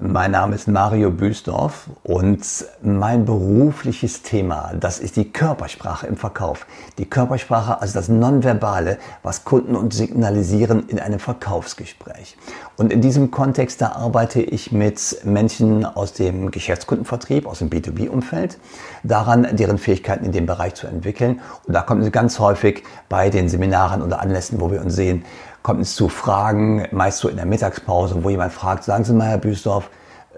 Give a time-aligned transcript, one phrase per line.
[0.00, 2.44] Mein Name ist Mario Büsdorf und
[2.82, 6.66] mein berufliches Thema, das ist die Körpersprache im Verkauf.
[6.98, 12.36] Die Körpersprache, also das Nonverbale, was Kunden uns signalisieren in einem Verkaufsgespräch.
[12.76, 18.58] Und in diesem Kontext, da arbeite ich mit Menschen aus dem Geschäftskundenvertrieb, aus dem B2B-Umfeld,
[19.04, 21.40] daran, deren Fähigkeiten in dem Bereich zu entwickeln.
[21.68, 25.24] Und da kommt es ganz häufig bei den Seminaren oder Anlässen, wo wir uns sehen,
[25.64, 29.28] kommt es zu Fragen, meist so in der Mittagspause, wo jemand fragt, sagen Sie mal,
[29.28, 29.88] Herr Büsdorf,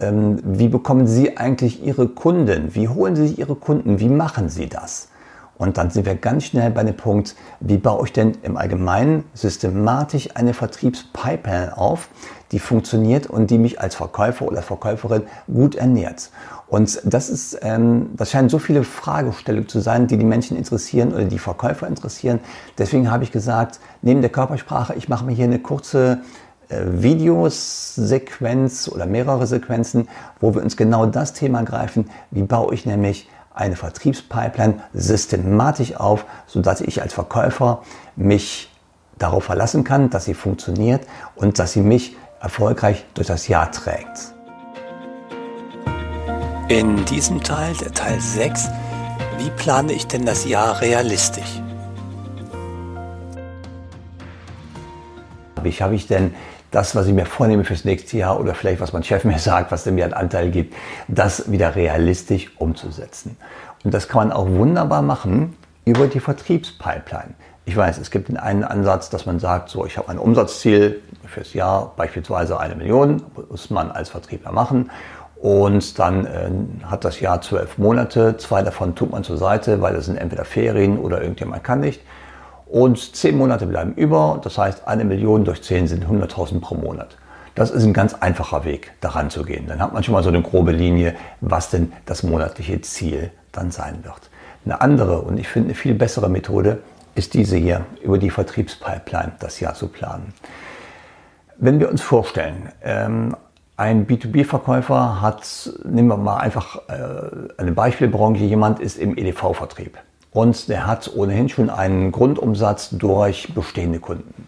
[0.00, 2.76] ähm, wie bekommen Sie eigentlich Ihre Kunden?
[2.76, 3.98] Wie holen Sie sich Ihre Kunden?
[3.98, 5.08] Wie machen Sie das?
[5.58, 9.24] Und dann sind wir ganz schnell bei dem Punkt, wie baue ich denn im Allgemeinen
[9.32, 12.08] systematisch eine Vertriebspipeline auf,
[12.52, 16.30] die funktioniert und die mich als Verkäufer oder Verkäuferin gut ernährt.
[16.68, 21.12] Und das ist, ähm, das scheinen so viele Fragestellungen zu sein, die die Menschen interessieren
[21.12, 22.40] oder die Verkäufer interessieren.
[22.76, 26.18] Deswegen habe ich gesagt, neben der Körpersprache, ich mache mir hier eine kurze
[26.68, 30.08] äh, Videosequenz oder mehrere Sequenzen,
[30.40, 32.10] wo wir uns genau das Thema greifen.
[32.32, 37.82] Wie baue ich nämlich eine Vertriebspipeline systematisch auf, sodass ich als Verkäufer
[38.14, 38.70] mich
[39.18, 44.34] darauf verlassen kann, dass sie funktioniert und dass sie mich erfolgreich durch das Jahr trägt.
[46.68, 48.68] In diesem Teil, der Teil 6,
[49.38, 51.62] wie plane ich denn das Jahr realistisch?
[55.62, 56.34] Wie schaffe ich denn
[56.70, 59.72] das, was ich mir vornehme fürs nächste Jahr oder vielleicht was mein Chef mir sagt,
[59.72, 60.74] was mir einen Anteil gibt,
[61.08, 63.36] das wieder realistisch umzusetzen?
[63.84, 67.34] Und das kann man auch wunderbar machen über die Vertriebspipeline.
[67.64, 71.02] Ich weiß, es gibt den einen Ansatz, dass man sagt, so, ich habe ein Umsatzziel
[71.26, 74.90] fürs Jahr, beispielsweise eine Million, muss man als Vertriebler machen.
[75.36, 76.50] Und dann äh,
[76.86, 80.44] hat das Jahr zwölf Monate, zwei davon tut man zur Seite, weil das sind entweder
[80.44, 82.00] Ferien oder irgendjemand kann nicht.
[82.66, 87.16] Und zehn Monate bleiben über, das heißt eine Million durch zehn sind 100.000 pro Monat.
[87.54, 89.66] Das ist ein ganz einfacher Weg, daran zu gehen.
[89.66, 93.70] Dann hat man schon mal so eine grobe Linie, was denn das monatliche Ziel dann
[93.70, 94.30] sein wird.
[94.64, 96.82] Eine andere und ich finde eine viel bessere Methode
[97.14, 100.34] ist diese hier, über die Vertriebspipeline das Jahr zu planen.
[101.56, 103.34] Wenn wir uns vorstellen, ähm,
[103.78, 109.96] ein B2B-Verkäufer hat, nehmen wir mal einfach äh, eine Beispielbranche, jemand ist im EDV-Vertrieb
[110.36, 114.46] und der hat ohnehin schon einen Grundumsatz durch bestehende Kunden.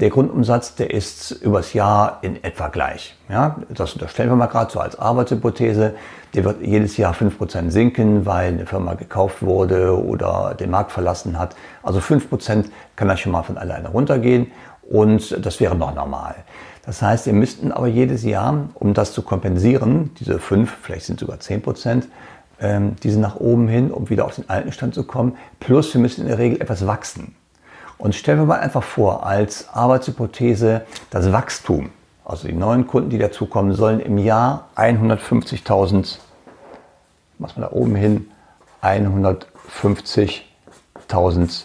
[0.00, 3.16] Der Grundumsatz, der ist übers Jahr in etwa gleich.
[3.28, 5.94] Ja, das unterstellen wir mal gerade so als Arbeitshypothese.
[6.34, 11.38] Der wird jedes Jahr 5% sinken, weil eine Firma gekauft wurde oder den Markt verlassen
[11.38, 11.54] hat.
[11.84, 12.64] Also 5%
[12.96, 14.50] kann das schon mal von alleine runtergehen
[14.90, 16.34] und das wäre noch normal.
[16.84, 21.16] Das heißt, wir müssten aber jedes Jahr, um das zu kompensieren, diese 5, vielleicht sind
[21.16, 22.08] es sogar 10 Prozent,
[22.60, 26.00] ähm, diese nach oben hin, um wieder auf den alten Stand zu kommen, plus wir
[26.00, 27.34] müssen in der Regel etwas wachsen.
[27.98, 31.90] Und stellen wir mal einfach vor, als Arbeitshypothese, das Wachstum,
[32.24, 36.18] also die neuen Kunden, die dazukommen, sollen im Jahr 150.000,
[37.38, 38.30] was man da oben hin,
[38.82, 41.64] 150.000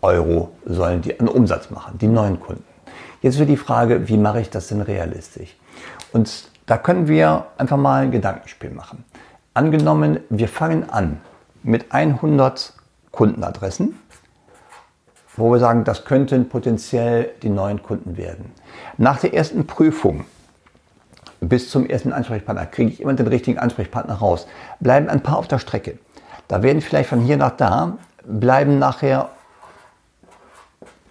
[0.00, 2.64] Euro sollen die an Umsatz machen, die neuen Kunden.
[3.20, 5.56] Jetzt wird die Frage, wie mache ich das denn realistisch?
[6.12, 9.04] Und da können wir einfach mal ein Gedankenspiel machen.
[9.58, 11.20] Angenommen, wir fangen an
[11.64, 12.74] mit 100
[13.10, 13.98] Kundenadressen,
[15.36, 18.52] wo wir sagen, das könnten potenziell die neuen Kunden werden.
[18.98, 20.26] Nach der ersten Prüfung
[21.40, 24.46] bis zum ersten Ansprechpartner kriege ich immer den richtigen Ansprechpartner raus.
[24.78, 25.98] Bleiben ein paar auf der Strecke.
[26.46, 29.30] Da werden vielleicht von hier nach da, bleiben nachher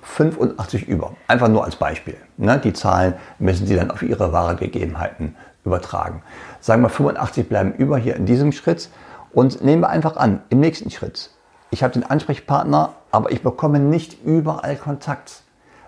[0.03, 1.17] 85 über.
[1.27, 2.15] Einfach nur als Beispiel.
[2.37, 2.57] Ne?
[2.59, 5.35] Die Zahlen müssen Sie dann auf Ihre wahre Gegebenheiten
[5.65, 6.23] übertragen.
[6.67, 8.89] Sagen wir 85 bleiben über hier in diesem Schritt
[9.31, 11.29] und nehmen wir einfach an, im nächsten Schritt.
[11.71, 15.43] Ich habe den Ansprechpartner, aber ich bekomme nicht überall Kontakt.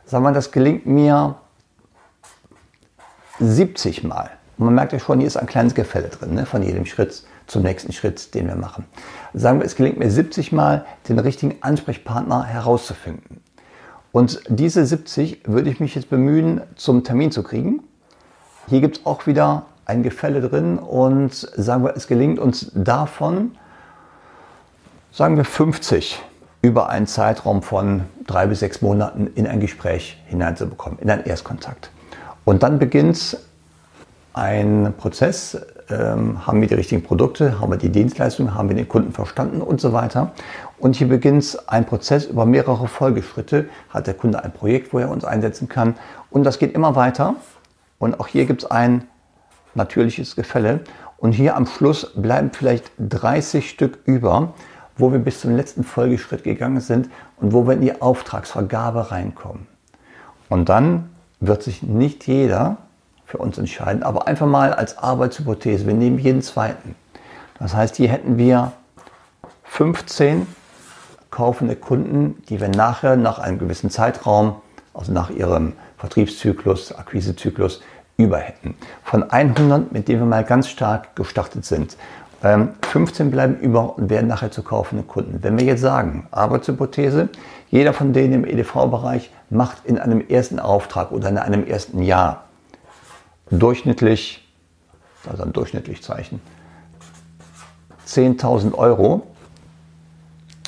[0.05, 1.35] Sagen wir, das gelingt mir
[3.39, 4.29] 70 Mal.
[4.57, 6.45] Und man merkt ja schon, hier ist ein kleines Gefälle drin, ne?
[6.45, 8.85] von jedem Schritt zum nächsten Schritt, den wir machen.
[9.33, 13.41] Sagen wir, es gelingt mir 70 Mal, den richtigen Ansprechpartner herauszufinden.
[14.13, 17.83] Und diese 70 würde ich mich jetzt bemühen, zum Termin zu kriegen.
[18.69, 23.51] Hier gibt es auch wieder ein Gefälle drin und sagen wir, es gelingt uns davon,
[25.11, 26.21] sagen wir 50
[26.61, 31.89] über einen Zeitraum von drei bis sechs Monaten in ein Gespräch hineinzubekommen, in einen Erstkontakt.
[32.45, 33.37] Und dann beginnt
[34.33, 35.57] ein Prozess,
[35.89, 39.59] ähm, haben wir die richtigen Produkte, haben wir die Dienstleistung, haben wir den Kunden verstanden
[39.59, 40.33] und so weiter.
[40.77, 43.69] Und hier beginnt ein Prozess über mehrere Folgeschritte.
[43.89, 45.95] Hat der Kunde ein Projekt, wo er uns einsetzen kann.
[46.29, 47.35] Und das geht immer weiter.
[47.97, 49.07] Und auch hier gibt es ein
[49.75, 50.81] natürliches Gefälle.
[51.17, 54.53] Und hier am Schluss bleiben vielleicht 30 Stück über,
[54.97, 59.67] wo wir bis zum letzten Folgeschritt gegangen sind und wo wir in die Auftragsvergabe reinkommen.
[60.49, 62.77] Und dann wird sich nicht jeder
[63.25, 64.03] für uns entscheiden.
[64.03, 66.95] Aber einfach mal als Arbeitshypothese, wir nehmen jeden zweiten.
[67.59, 68.71] Das heißt, hier hätten wir
[69.63, 70.47] 15
[71.29, 74.55] kaufende Kunden, die wir nachher nach einem gewissen Zeitraum,
[74.93, 77.81] also nach ihrem Vertriebszyklus, Akquisezyklus,
[78.19, 78.75] über hätten.
[79.03, 81.95] Von 100, mit denen wir mal ganz stark gestartet sind.
[82.41, 85.39] 15 ähm, bleiben über und werden nachher zu kaufenden Kunden.
[85.41, 87.29] Wenn wir jetzt sagen, Arbeitshypothese,
[87.69, 92.43] jeder von denen im EDV-Bereich macht in einem ersten Auftrag oder in einem ersten Jahr
[93.51, 94.47] durchschnittlich,
[95.29, 96.41] also ein durchschnittlich Zeichen,
[98.05, 99.27] 10.000 Euro,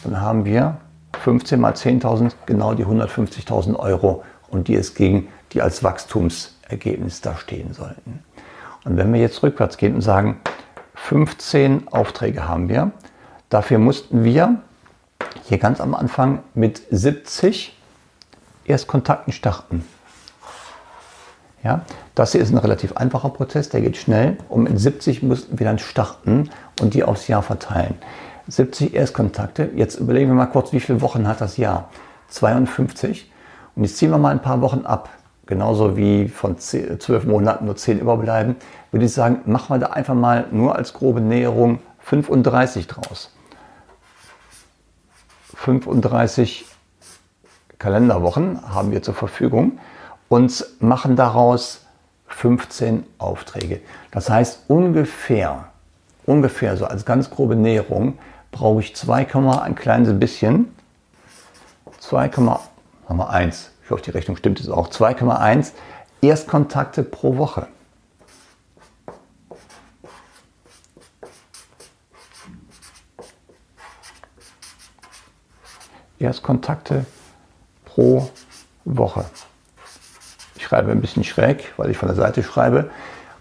[0.04, 0.78] dann haben wir
[1.22, 5.84] 15 mal 10.000 genau die 150.000 Euro und die es gegen die als
[6.72, 8.24] Wachstumsergebnis da stehen sollten.
[8.86, 10.40] Und wenn wir jetzt rückwärts gehen und sagen,
[10.96, 12.92] 15 Aufträge haben wir,
[13.50, 14.62] dafür mussten wir
[15.44, 17.78] hier ganz am Anfang mit 70
[18.66, 19.86] Erstkontakten starten.
[21.64, 21.86] Ja,
[22.16, 25.66] das hier ist ein relativ einfacher Prozess, der geht schnell und mit 70 mussten wir
[25.66, 27.96] dann starten und die aufs Jahr verteilen.
[28.48, 31.90] 70 Erstkontakte, jetzt überlegen wir mal kurz, wie viele Wochen hat das Jahr?
[32.30, 33.32] 52.
[33.76, 35.10] Und jetzt ziehen wir mal ein paar Wochen ab,
[35.52, 38.56] genauso wie von 12 Monaten nur 10 überbleiben,
[38.90, 43.34] würde ich sagen, machen wir da einfach mal nur als grobe Näherung 35 draus.
[45.56, 46.66] 35
[47.80, 49.80] Kalenderwochen haben wir zur Verfügung
[50.30, 51.82] und machen daraus
[52.28, 53.82] 15 Aufträge.
[54.12, 55.66] Das heißt ungefähr,
[56.26, 58.18] ungefähr so als ganz grobe Näherung
[58.52, 59.28] brauche ich 2,
[59.62, 60.74] ein kleines bisschen,
[62.02, 65.72] 2,1, ich hoffe die Rechnung stimmt es auch, 2,1
[66.22, 67.68] Erstkontakte pro Woche.
[76.20, 77.06] Erstkontakte
[77.86, 78.30] pro
[78.86, 79.26] Woche
[80.72, 82.90] schreibe ein bisschen schräg, weil ich von der Seite schreibe.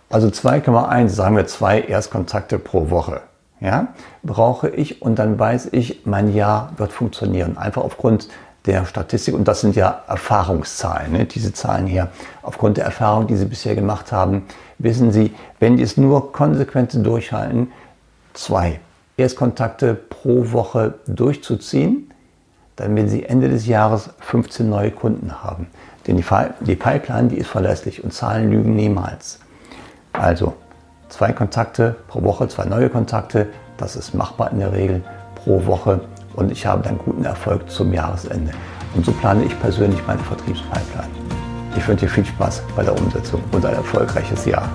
[0.08, 3.20] Also 2,1, sagen wir zwei Erstkontakte pro Woche.
[3.60, 3.88] Ja,
[4.24, 7.56] brauche ich und dann weiß ich, mein Jahr wird funktionieren.
[7.56, 8.28] Einfach aufgrund
[8.66, 11.24] der Statistik und das sind ja Erfahrungszahlen, ne?
[11.24, 12.08] diese Zahlen hier.
[12.42, 14.46] Aufgrund der Erfahrung, die Sie bisher gemacht haben,
[14.78, 17.72] wissen Sie, wenn die es nur konsequent durchhalten,
[18.34, 18.80] zwei
[19.16, 22.10] Erstkontakte pro Woche durchzuziehen,
[22.76, 25.66] dann werden Sie Ende des Jahres 15 neue Kunden haben.
[26.06, 26.24] Denn die,
[26.60, 29.38] die Pipeline, die ist verlässlich und Zahlen lügen niemals.
[30.12, 30.54] Also
[31.08, 35.02] zwei Kontakte pro Woche, zwei neue Kontakte, das ist machbar in der Regel
[35.34, 36.00] pro Woche
[36.34, 38.52] und ich habe dann guten Erfolg zum Jahresende.
[38.94, 41.08] Und so plane ich persönlich meine Vertriebspipeline.
[41.76, 44.68] Ich wünsche dir viel Spaß bei der Umsetzung und ein erfolgreiches Jahr.